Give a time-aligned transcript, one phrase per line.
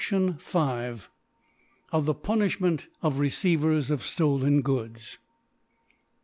[0.01, 0.57] V.
[0.57, 1.09] Of
[2.05, 5.19] the Punijhment of Receivers op STOLEN Goods.